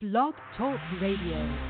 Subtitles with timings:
[0.00, 1.69] Blog Talk Radio.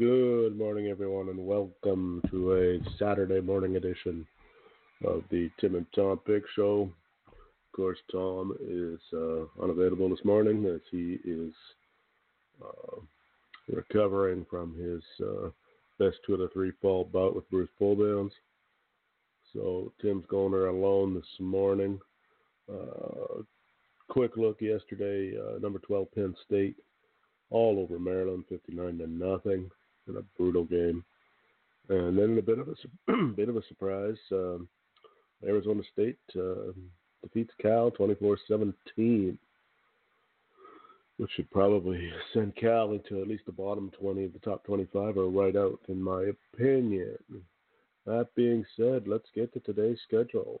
[0.00, 4.26] Good morning, everyone, and welcome to a Saturday morning edition
[5.04, 6.90] of the Tim and Tom Pick Show.
[7.28, 11.52] Of course, Tom is uh, unavailable this morning as he is
[12.64, 12.96] uh,
[13.68, 15.50] recovering from his uh,
[15.98, 18.32] best two of three fall bout with Bruce Pullbounds.
[19.52, 22.00] So Tim's going there alone this morning.
[22.72, 23.42] Uh,
[24.08, 26.76] quick look yesterday, uh, number 12 Penn State
[27.50, 29.70] all over Maryland, 59 to nothing
[30.08, 31.04] in a brutal game.
[31.88, 34.68] And then a bit of a bit of a surprise, um,
[35.46, 36.72] Arizona State uh,
[37.22, 39.36] defeats Cal 24-17,
[41.16, 45.16] which should probably send Cal into at least the bottom 20 of the top 25
[45.16, 47.16] or right out, in my opinion.
[48.06, 50.60] That being said, let's get to today's schedule.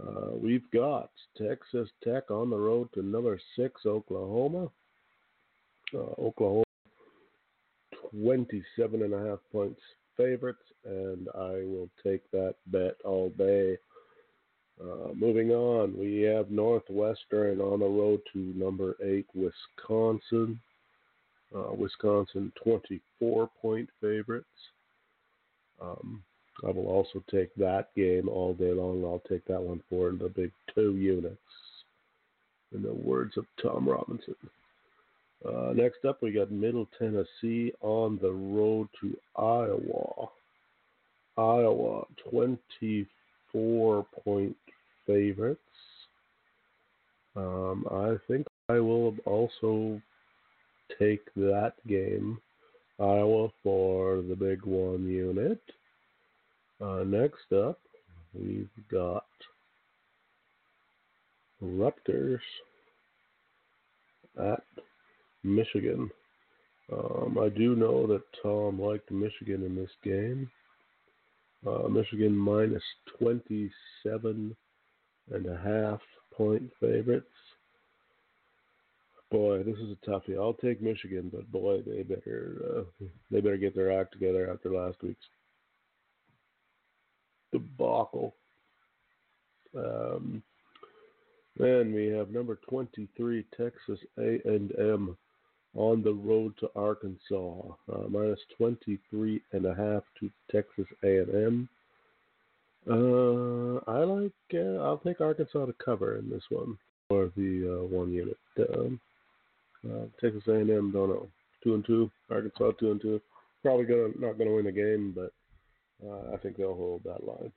[0.00, 4.70] Uh, we've got Texas Tech on the road to number six Oklahoma.
[5.94, 6.64] Uh, Oklahoma
[8.12, 9.80] 27 and a half points
[10.16, 13.78] favorites, and I will take that bet all day.
[14.80, 20.60] Uh, moving on, we have Northwestern on the road to number eight Wisconsin.
[21.54, 24.46] Uh, Wisconsin 24 point favorites.
[25.80, 26.22] Um,
[26.66, 29.04] I will also take that game all day long.
[29.04, 31.36] I'll take that one for the big two units.
[32.74, 34.34] In the words of Tom Robinson.
[35.44, 40.28] Uh, next up, we got Middle Tennessee on the road to Iowa.
[41.36, 44.56] Iowa, 24 point
[45.06, 45.60] favorites.
[47.34, 50.00] Um, I think I will also
[50.98, 52.38] take that game.
[53.00, 55.60] Iowa for the big one unit.
[56.80, 57.78] Uh, next up,
[58.34, 59.24] we've got
[61.60, 62.42] Rutgers
[64.38, 64.62] at
[65.42, 66.10] Michigan.
[66.92, 70.50] Um, I do know that Tom liked Michigan in this game.
[71.66, 72.82] Uh, Michigan minus
[73.18, 74.56] 27
[75.32, 76.00] and a half
[76.36, 77.26] point favorites.
[79.30, 80.36] Boy, this is a toughie.
[80.36, 82.56] I'll take Michigan, but boy, they better
[83.00, 85.24] uh, they better get their act together after last week's
[87.52, 88.34] debacle.
[89.74, 90.42] Um,
[91.56, 95.16] then we have number 23 Texas A&M
[95.74, 101.68] on the road to Arkansas, uh, minus 23 and a half to Texas A&M.
[102.88, 104.32] Uh, I like.
[104.52, 106.76] Uh, I'll take Arkansas to cover in this one
[107.08, 108.36] for the uh, one unit.
[108.58, 109.00] Um,
[109.88, 111.28] uh, Texas A&M don't know.
[111.62, 112.10] Two and two.
[112.28, 113.20] Arkansas two and two.
[113.62, 115.32] Probably gonna not gonna win the game, but
[116.04, 117.52] uh, I think they'll hold that line.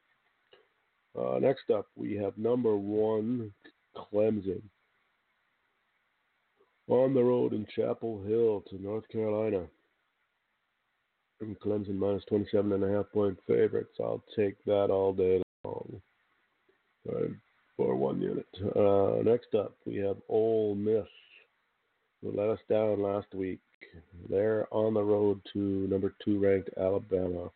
[1.41, 3.51] Next up, we have number one
[3.95, 4.61] Clemson
[6.87, 9.65] on the road in Chapel Hill to North Carolina.
[11.41, 13.95] And Clemson minus 27 and a half point favorites.
[13.99, 16.01] I'll take that all day long
[17.77, 18.47] for one unit.
[18.75, 21.07] Uh, next up, we have Ole Miss,
[22.21, 23.59] who let us down last week.
[24.29, 27.51] They're on the road to number two ranked Alabama.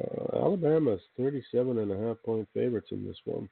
[0.00, 3.48] Uh, Alabama's 37 and a half point favorites in this one.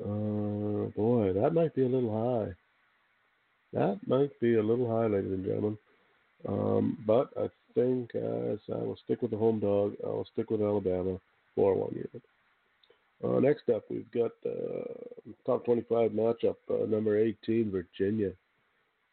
[0.00, 2.52] Uh, boy, that might be a little high.
[3.76, 5.78] That might be a little high, ladies and gentlemen.
[6.48, 10.48] Um, but I think as I will stick with the home dog, I will stick
[10.48, 11.18] with Alabama
[11.54, 12.22] for one unit.
[13.22, 14.94] Uh, next up, we've got uh,
[15.44, 18.32] top 25 matchup, uh, number 18, Virginia,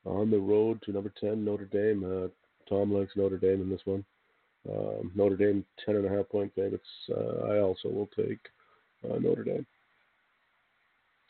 [0.05, 2.05] on the road to number 10, Notre Dame.
[2.05, 2.27] Uh,
[2.69, 4.05] Tom likes Notre Dame in this one.
[4.69, 6.87] Um, Notre Dame, 10.5 point favorites.
[7.09, 8.39] Uh, I also will take
[9.03, 9.65] uh, Notre Dame.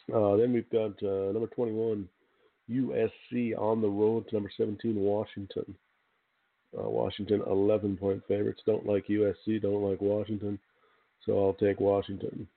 [0.08, 2.08] then we've got number 21,
[2.70, 5.76] USC on the road to number 17, Washington.
[6.78, 8.62] Uh, Washington, 11 point favorites.
[8.66, 10.58] Don't like USC, don't like Washington,
[11.26, 12.48] so I'll take Washington.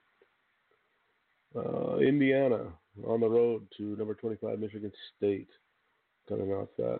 [1.55, 2.65] Uh, Indiana
[3.05, 5.49] on the road to number 25, Michigan State,
[6.27, 6.99] coming off that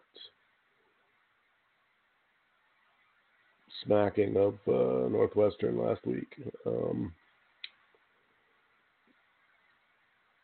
[3.84, 6.36] smacking of uh, Northwestern last week.
[6.66, 7.14] Um,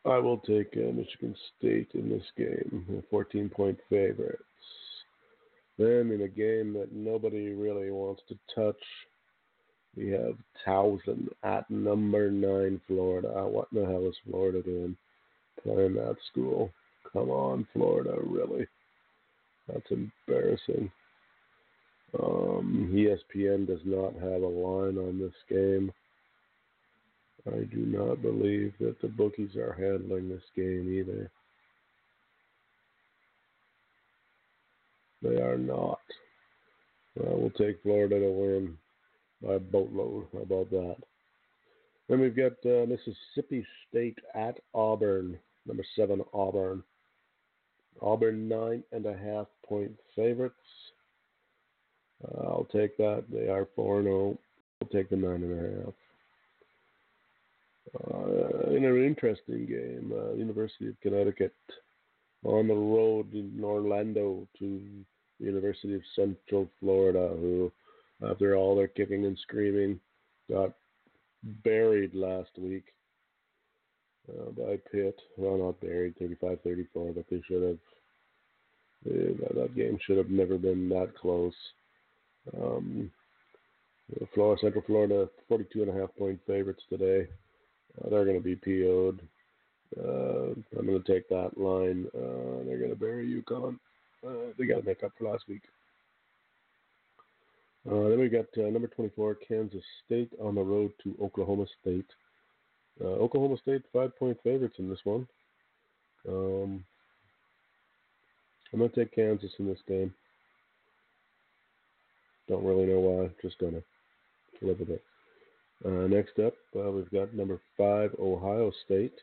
[0.05, 4.43] I will take uh, Michigan State in this game, 14 point favorites.
[5.77, 8.81] Then in a game that nobody really wants to touch,
[9.95, 10.35] We have
[10.65, 13.47] Towson at number nine, Florida.
[13.47, 14.97] What in the hell is Florida doing
[15.61, 16.71] playing that school?
[17.11, 18.67] Come on, Florida, really?
[19.67, 20.91] That's embarrassing.
[22.21, 25.91] Um, ESPN does not have a line on this game.
[27.47, 31.29] I do not believe that the bookies are handling this game either.
[35.21, 35.99] They are not.
[37.19, 38.77] Uh, we'll take Florida to win
[39.41, 40.27] by a boatload.
[40.33, 40.95] How about that?
[42.09, 46.83] Then we've got uh, Mississippi State at Auburn, number seven Auburn.
[48.01, 50.55] Auburn nine and a half point favorites.
[52.23, 53.25] Uh, I'll take that.
[53.31, 54.17] They are four and zero.
[54.17, 54.37] Oh.
[54.81, 55.93] I'll take the nine and a half.
[57.95, 61.53] Uh, in an interesting game, uh, University of Connecticut
[62.43, 64.81] on the road in Orlando to
[65.39, 67.71] the University of Central Florida, who,
[68.27, 69.99] after all their kicking and screaming,
[70.49, 70.73] got
[71.63, 72.85] buried last week
[74.29, 75.19] uh, by Pitt.
[75.37, 77.77] Well, not buried, 35-34, but they should have.
[79.05, 81.53] Uh, that game should have never been that close.
[82.57, 83.11] Um,
[84.33, 87.27] Florida, Central Florida, 42 and a half point favorites today.
[87.99, 89.21] Uh, they're going to be PO'd.
[89.97, 92.07] Uh, I'm going to take that line.
[92.15, 93.77] Uh, they're going to bury UConn.
[94.25, 95.61] Uh, they got to make up for last week.
[97.89, 102.07] Uh, then we got uh, number 24, Kansas State on the road to Oklahoma State.
[103.03, 105.27] Oklahoma State, five point favorites in this one.
[106.29, 106.85] Um,
[108.71, 110.13] I'm going to take Kansas in this game.
[112.47, 113.29] Don't really know why.
[113.41, 113.83] Just going to
[114.65, 115.03] live with it.
[115.85, 119.19] Uh, next up, uh, we've got number five, Ohio State,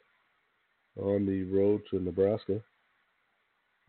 [0.96, 2.60] on the road to Nebraska.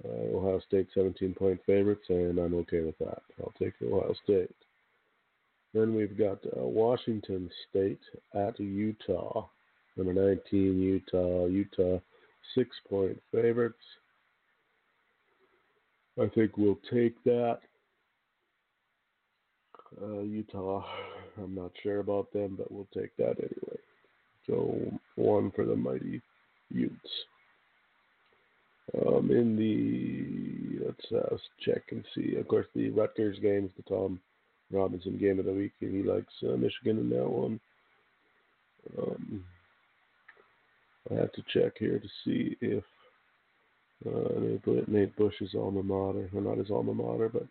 [0.04, 3.22] Uh, Ohio State 17 point favorites, and I'm okay with that.
[3.40, 4.56] I'll take Ohio State.
[5.74, 8.02] Then we've got uh, Washington State
[8.34, 9.48] at Utah.
[9.98, 11.46] Number 19, Utah.
[11.46, 12.00] Utah,
[12.56, 13.84] six point favorites.
[16.22, 17.60] I think we'll take that.
[20.02, 20.86] Uh, Utah,
[21.38, 23.80] I'm not sure about them, but we'll take that anyway.
[24.48, 26.22] So one for the mighty
[26.70, 27.10] Utes.
[29.06, 32.36] Um, in the let's uh, check and see.
[32.36, 34.20] Of course, the Rutgers game is the Tom
[34.72, 37.60] Robinson game of the week, and he likes uh, Michigan in that one.
[38.98, 39.46] Um,
[41.10, 42.84] I have to check here to see if
[44.06, 47.46] uh, Nate, Nate Bush's alma mater, or not his alma mater, but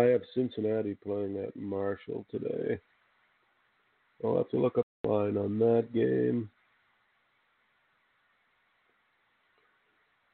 [0.00, 2.80] I have Cincinnati playing at Marshall today.
[4.24, 6.50] I'll have to look up line on that game.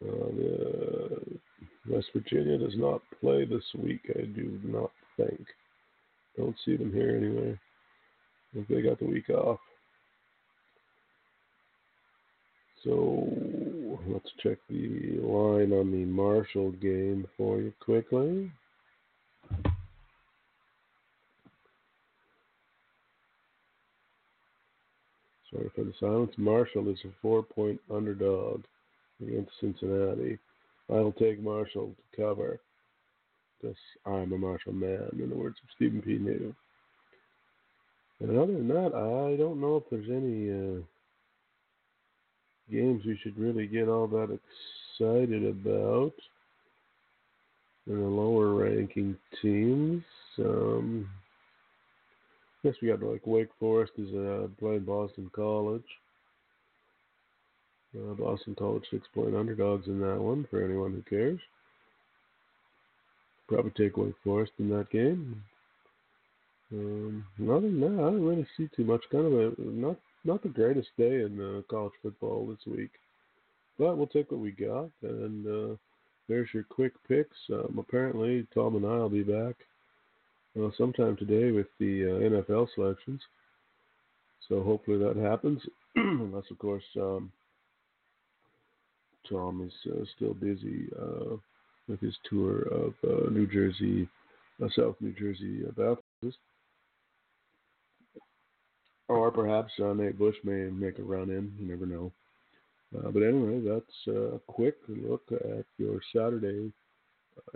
[0.02, 1.40] Uh,
[1.88, 5.44] West Virginia does not play this week, I do not think.
[6.36, 7.58] Don't see them here anyway.
[8.54, 9.58] If they got the week off.
[12.84, 13.28] So
[14.06, 18.50] let's check the line on the Marshall game for you quickly.
[25.74, 26.32] For the silence.
[26.36, 28.62] Marshall is a four point underdog
[29.22, 30.38] against Cincinnati.
[30.90, 32.58] I'll take Marshall to cover
[33.60, 33.76] because
[34.06, 36.18] I'm a Marshall man, in the words of Stephen P.
[36.18, 36.54] New.
[38.20, 40.80] And other than that, I don't know if there's any uh,
[42.70, 44.38] games we should really get all that
[44.98, 46.12] excited about
[47.86, 50.02] in the lower ranking teams.
[50.38, 51.08] Um,
[52.62, 55.84] Guess we got like Wake Forest is uh, playing Boston College.
[57.96, 61.40] Uh, Boston College six point underdogs in that one for anyone who cares.
[63.48, 65.42] Probably take Wake Forest in that game.
[66.72, 69.02] Um, other than that, I don't really see too much.
[69.10, 72.90] Kind of a not not the greatest day in uh, college football this week,
[73.78, 74.90] but we'll take what we got.
[75.02, 75.76] And uh,
[76.28, 77.38] there's your quick picks.
[77.50, 79.56] Um, apparently, Tom and I will be back
[80.58, 83.20] uh, sometime today with the uh, NFL selections.
[84.48, 85.60] So hopefully that happens,
[85.96, 87.30] unless of course um,
[89.28, 91.36] Tom is uh, still busy uh,
[91.88, 94.08] with his tour of uh, New Jersey,
[94.62, 96.38] uh, South New Jersey Baptist.
[99.08, 101.52] Or perhaps Nate Bush may make a run in.
[101.58, 102.12] You never know.
[102.92, 106.72] but anyway, that's a quick look at your Saturday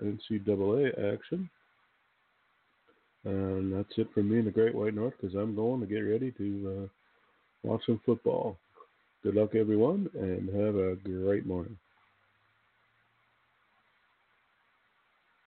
[0.02, 1.48] NCAA action.
[3.24, 6.00] And that's it for me in the Great White North because I'm going to get
[6.00, 8.58] ready to uh, watch some football.
[9.22, 11.78] Good luck, everyone, and have a great morning.